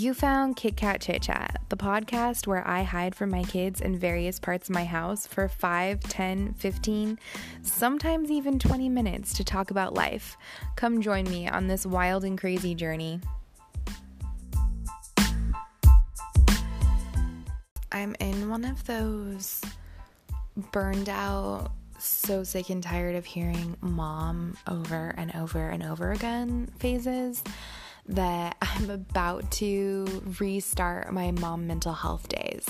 [0.00, 3.98] You found Kit Kat Chit Chat, the podcast where I hide from my kids in
[3.98, 7.18] various parts of my house for 5, 10, 15,
[7.60, 10.38] sometimes even 20 minutes to talk about life.
[10.74, 13.20] Come join me on this wild and crazy journey.
[17.92, 19.60] I'm in one of those
[20.72, 26.70] burned out, so sick and tired of hearing mom over and over and over again
[26.78, 27.44] phases
[28.08, 32.66] that I'm about to restart my mom mental health days.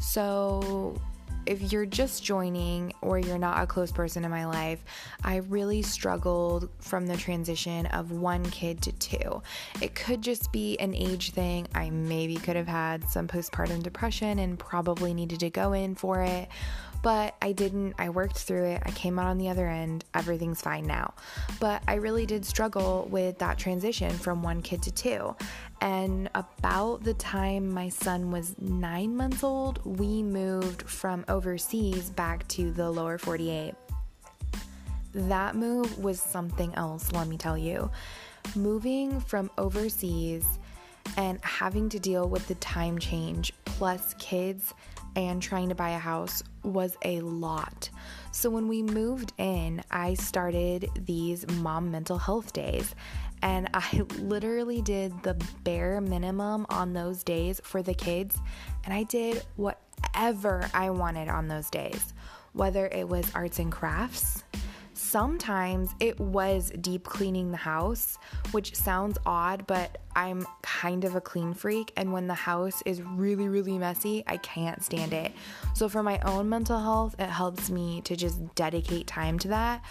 [0.00, 1.00] So,
[1.46, 4.82] if you're just joining or you're not a close person in my life,
[5.22, 9.42] I really struggled from the transition of one kid to two.
[9.80, 11.68] It could just be an age thing.
[11.74, 16.22] I maybe could have had some postpartum depression and probably needed to go in for
[16.22, 16.48] it
[17.04, 17.96] but I didn't.
[17.98, 18.82] I worked through it.
[18.86, 20.06] I came out on the other end.
[20.14, 21.12] Everything's fine now.
[21.60, 25.36] But I really did struggle with that transition from one kid to two.
[25.82, 32.48] And about the time my son was nine months old, we moved from overseas back
[32.48, 33.74] to the lower 48.
[35.12, 37.90] That move was something else, let me tell you.
[38.56, 40.58] Moving from overseas
[41.16, 44.74] and having to deal with the time change plus kids
[45.16, 47.88] and trying to buy a house was a lot.
[48.32, 52.94] So when we moved in, I started these mom mental health days.
[53.42, 58.38] And I literally did the bare minimum on those days for the kids.
[58.84, 62.14] And I did whatever I wanted on those days,
[62.52, 64.42] whether it was arts and crafts,
[65.14, 68.18] Sometimes it was deep cleaning the house,
[68.50, 71.92] which sounds odd, but I'm kind of a clean freak.
[71.96, 75.30] And when the house is really, really messy, I can't stand it.
[75.72, 79.84] So, for my own mental health, it helps me to just dedicate time to that.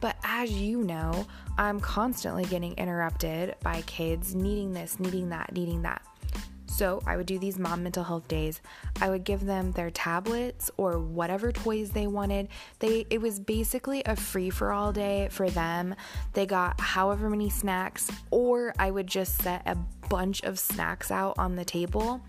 [0.00, 1.26] But as you know,
[1.58, 6.07] I'm constantly getting interrupted by kids needing this, needing that, needing that.
[6.78, 8.60] So I would do these mom mental health days.
[9.00, 12.50] I would give them their tablets or whatever toys they wanted.
[12.78, 15.96] They it was basically a free for all day for them.
[16.34, 19.74] They got however many snacks or I would just set a
[20.08, 22.20] bunch of snacks out on the table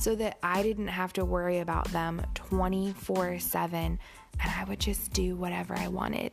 [0.00, 4.00] so that I didn't have to worry about them 24/7 and
[4.58, 6.32] I would just do whatever I wanted.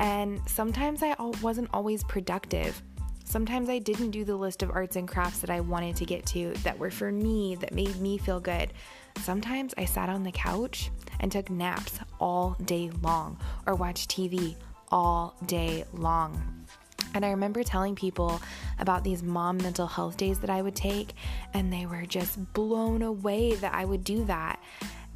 [0.00, 2.82] And sometimes I wasn't always productive.
[3.28, 6.24] Sometimes I didn't do the list of arts and crafts that I wanted to get
[6.28, 8.72] to that were for me, that made me feel good.
[9.18, 10.90] Sometimes I sat on the couch
[11.20, 14.54] and took naps all day long or watched TV
[14.90, 16.64] all day long.
[17.12, 18.40] And I remember telling people
[18.78, 21.12] about these mom mental health days that I would take,
[21.52, 24.58] and they were just blown away that I would do that.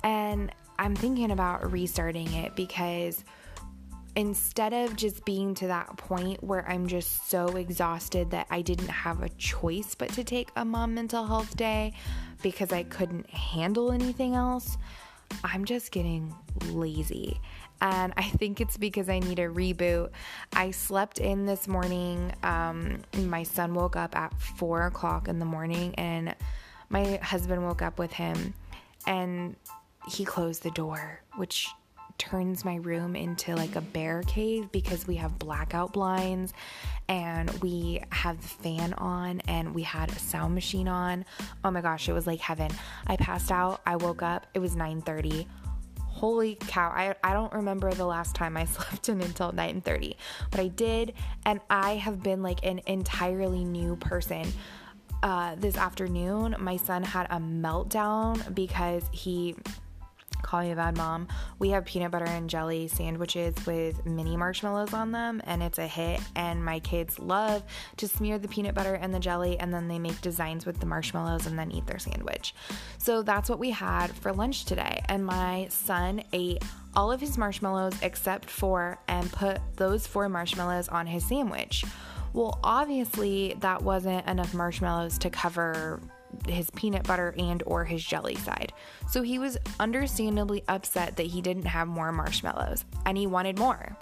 [0.04, 3.24] And I'm thinking about restarting it because
[4.14, 8.88] instead of just being to that point where I'm just so exhausted that I didn't
[8.88, 11.94] have a choice but to take a mom mental health day
[12.42, 14.76] because I couldn't handle anything else,
[15.44, 16.34] I'm just getting
[16.66, 17.40] lazy.
[17.80, 20.10] And I think it's because I need a reboot.
[20.52, 22.32] I slept in this morning.
[22.42, 26.36] Um, my son woke up at four o'clock in the morning, and
[26.90, 28.54] my husband woke up with him,
[29.06, 29.56] and
[30.08, 31.68] he closed the door, which
[32.18, 36.52] turns my room into like a bear cave because we have blackout blinds
[37.08, 41.24] and we have the fan on and we had a sound machine on.
[41.64, 42.70] Oh my gosh, it was like heaven.
[43.06, 45.46] I passed out, I woke up, it was 9:30
[46.22, 46.90] holy cow.
[46.94, 50.14] I, I don't remember the last time i slept in until 9.30
[50.50, 51.14] but i did
[51.46, 54.46] and i have been like an entirely new person.
[55.22, 59.54] Uh, this afternoon my son had a meltdown because he
[60.52, 64.92] Call Me a Bad Mom, we have peanut butter and jelly sandwiches with mini marshmallows
[64.92, 66.20] on them, and it's a hit.
[66.36, 67.62] And my kids love
[67.96, 70.84] to smear the peanut butter and the jelly, and then they make designs with the
[70.84, 72.54] marshmallows and then eat their sandwich.
[72.98, 75.00] So that's what we had for lunch today.
[75.06, 76.62] And my son ate
[76.94, 81.82] all of his marshmallows except for and put those four marshmallows on his sandwich.
[82.34, 85.98] Well, obviously, that wasn't enough marshmallows to cover
[86.46, 88.72] his peanut butter and or his jelly side.
[89.08, 93.96] So he was understandably upset that he didn't have more marshmallows and he wanted more.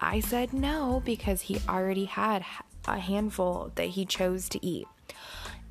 [0.00, 2.44] I said no because he already had
[2.86, 4.86] a handful that he chose to eat.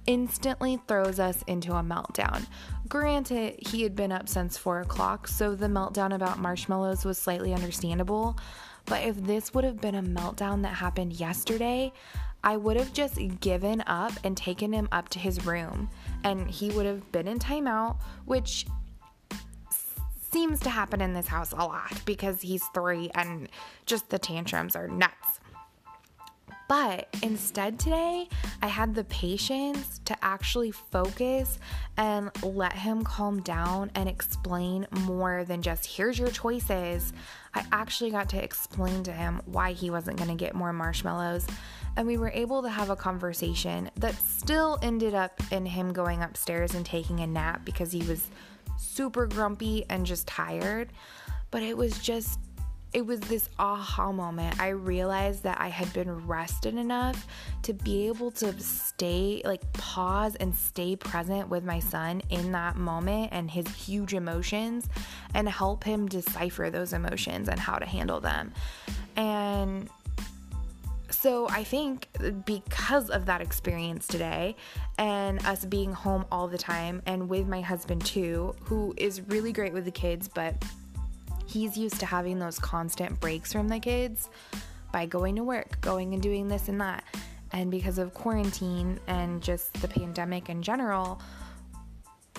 [0.06, 2.46] Instantly throws us into a meltdown.
[2.88, 7.54] Granted, he had been up since 4 o'clock, so the meltdown about marshmallows was slightly
[7.54, 8.38] understandable.
[8.86, 11.92] But if this would have been a meltdown that happened yesterday,
[12.48, 15.90] I would have just given up and taken him up to his room,
[16.24, 18.66] and he would have been in timeout, which
[20.32, 23.50] seems to happen in this house a lot because he's three and
[23.86, 25.42] just the tantrums are nuts.
[26.68, 28.28] But instead, today,
[28.62, 31.60] I had the patience to actually focus
[31.96, 37.14] and let him calm down and explain more than just here's your choices.
[37.54, 41.48] I actually got to explain to him why he wasn't going to get more marshmallows.
[41.96, 46.22] And we were able to have a conversation that still ended up in him going
[46.22, 48.30] upstairs and taking a nap because he was
[48.78, 50.92] super grumpy and just tired.
[51.50, 52.40] But it was just
[52.94, 54.60] it was this aha moment.
[54.60, 57.28] I realized that I had been rested enough
[57.64, 62.78] to be able to stay, like, pause and stay present with my son in that
[62.78, 64.88] moment and his huge emotions
[65.34, 68.54] and help him decipher those emotions and how to handle them.
[69.16, 69.90] And
[71.10, 72.08] so I think
[72.46, 74.56] because of that experience today
[74.98, 79.52] and us being home all the time and with my husband too, who is really
[79.52, 80.56] great with the kids, but
[81.48, 84.30] he's used to having those constant breaks from the kids
[84.92, 87.04] by going to work, going and doing this and that.
[87.52, 91.22] And because of quarantine and just the pandemic in general,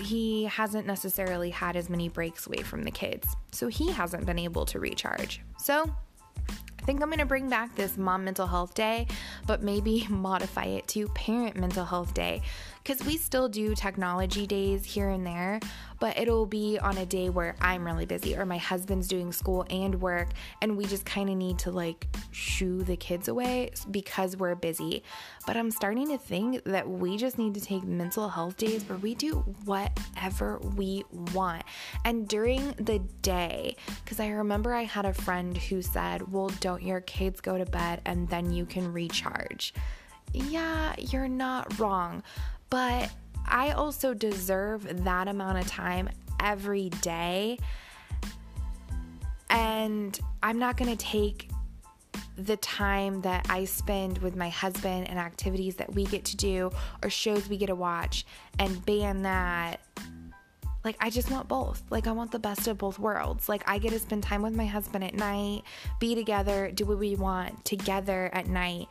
[0.01, 3.35] he hasn't necessarily had as many breaks away from the kids.
[3.53, 5.41] So he hasn't been able to recharge.
[5.59, 5.91] So
[6.49, 9.07] I think I'm going to bring back this mom mental health day,
[9.47, 12.43] but maybe modify it to parent mental health day
[12.89, 15.61] because we still do technology days here and there,
[16.01, 19.67] but it'll be on a day where I'm really busy or my husband's doing school
[19.69, 20.29] and work,
[20.63, 25.03] and we just kind of need to like shoo the kids away because we're busy.
[25.47, 28.97] But I'm starting to think that we just need to take mental health days where
[28.97, 29.35] we do
[29.67, 31.05] whatever we
[31.35, 31.65] want.
[32.07, 36.83] And during the day, because I remember I had a friend who said, Well, don't
[36.83, 39.75] your kids go to bed and then you can recharge?
[40.33, 42.23] Yeah, you're not wrong
[42.71, 43.11] but
[43.47, 46.09] I also deserve that amount of time
[46.41, 47.59] every day.
[49.51, 51.51] And I'm not going to take
[52.37, 56.71] the time that I spend with my husband and activities that we get to do
[57.03, 58.25] or shows we get to watch
[58.59, 59.81] and ban that.
[60.85, 61.83] Like, I just want both.
[61.91, 63.49] Like, I want the best of both worlds.
[63.49, 65.63] Like, I get to spend time with my husband at night,
[65.99, 68.87] be together, do what we want together at night,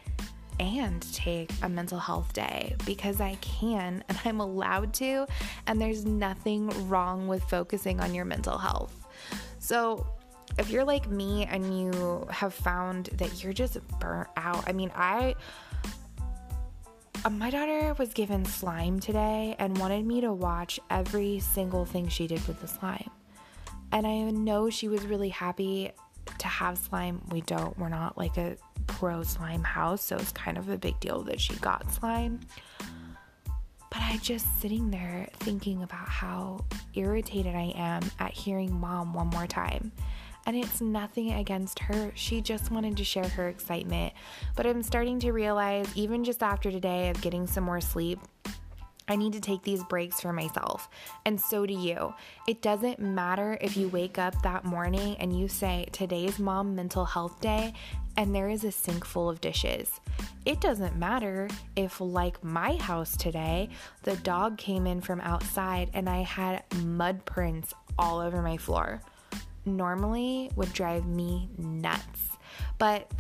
[0.59, 5.27] and take a mental health day because I can and I'm allowed to,
[5.68, 9.07] and there's nothing wrong with focusing on your mental health.
[9.59, 10.06] So,
[10.57, 14.92] if you're like me and you have found that you're just burnt out, I mean,
[14.95, 15.36] I.
[17.25, 22.07] Uh, my daughter was given slime today and wanted me to watch every single thing
[22.07, 23.09] she did with the slime.
[23.92, 25.92] And I know she was really happy
[26.38, 27.21] to have slime.
[27.31, 28.56] We don't, we're not like a
[28.97, 32.39] pro slime house, so it's kind of a big deal that she got slime.
[33.91, 36.65] But I just sitting there thinking about how
[36.95, 39.91] irritated I am at hearing mom one more time.
[40.47, 42.11] And it's nothing against her.
[42.15, 44.13] She just wanted to share her excitement.
[44.55, 48.19] But I'm starting to realize, even just after today of getting some more sleep,
[49.07, 50.89] I need to take these breaks for myself,
[51.25, 52.13] and so do you.
[52.48, 57.06] It doesn't matter if you wake up that morning and you say, Today's mom mental
[57.06, 57.74] health day,
[58.18, 60.01] and there is a sink full of dishes.
[60.45, 63.69] It doesn't matter if, like my house today,
[64.04, 69.01] the dog came in from outside and I had mud prints all over my floor.
[69.65, 72.38] Normally would drive me nuts.
[72.77, 73.12] But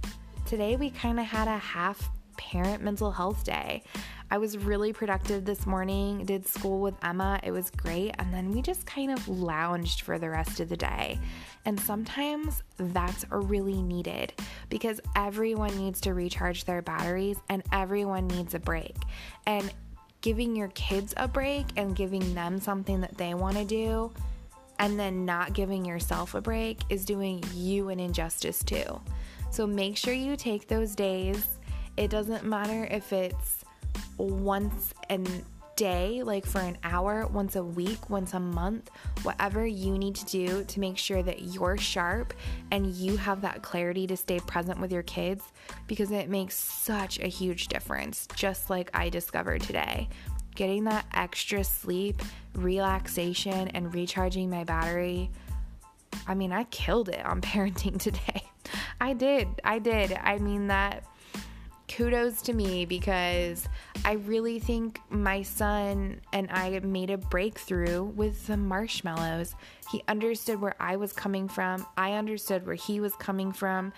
[0.45, 3.83] today we kind of had a half parent mental health day.
[4.29, 7.39] I was really productive this morning, did school with Emma.
[7.43, 8.13] It was great.
[8.19, 11.17] And then we just kind of lounged for the rest of the day.
[11.65, 14.33] And sometimes that's really needed
[14.69, 18.95] because everyone needs to recharge their batteries and everyone needs a break.
[19.45, 19.73] And
[20.19, 24.11] giving your kids a break and giving them something that they want to do
[24.79, 29.01] and then not giving yourself a break is doing you an injustice too.
[29.51, 31.47] So make sure you take those days.
[31.95, 33.63] It doesn't matter if it's
[34.17, 35.19] once a
[35.77, 38.89] day, like for an hour, once a week, once a month,
[39.23, 42.33] whatever you need to do to make sure that you're sharp
[42.71, 45.43] and you have that clarity to stay present with your kids
[45.87, 50.09] because it makes such a huge difference, just like I discovered today.
[50.55, 52.21] Getting that extra sleep,
[52.55, 55.29] relaxation, and recharging my battery.
[56.27, 58.43] I mean, I killed it on parenting today.
[58.99, 59.47] I did.
[59.63, 60.11] I did.
[60.13, 61.03] I mean, that
[61.87, 63.67] kudos to me because
[64.03, 69.55] I really think my son and I made a breakthrough with the marshmallows.
[69.91, 73.93] He understood where I was coming from, I understood where he was coming from,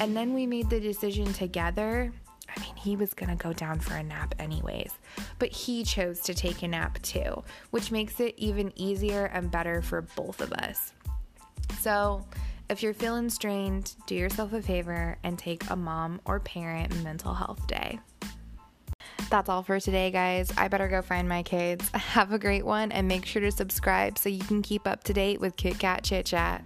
[0.00, 2.12] and then we made the decision together.
[2.56, 4.92] I mean, he was gonna go down for a nap anyways,
[5.38, 9.82] but he chose to take a nap too, which makes it even easier and better
[9.82, 10.92] for both of us.
[11.80, 12.24] So,
[12.70, 17.34] If you're feeling strained, do yourself a favor and take a mom or parent mental
[17.34, 18.00] health day.
[19.28, 20.50] That's all for today, guys.
[20.56, 21.88] I better go find my kids.
[21.94, 25.12] Have a great one and make sure to subscribe so you can keep up to
[25.12, 26.64] date with Kit Kat Chit Chat.